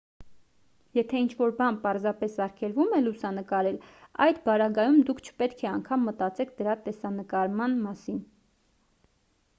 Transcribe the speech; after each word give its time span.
եթե 0.99 1.19
ինչ-որ 1.23 1.51
բան 1.59 1.75
պարզապես 1.83 2.37
արգելվում 2.45 2.95
է 2.99 3.03
լուսանկարել 3.03 3.77
այդ 4.27 4.41
պարագայում 4.49 4.99
դուք 5.11 5.23
չպետք 5.27 5.63
է 5.67 5.71
անգամ 5.75 6.11
մտածեք 6.11 6.59
դրա 6.63 6.77
տեսանկարման 6.89 7.81
մասին 7.87 8.23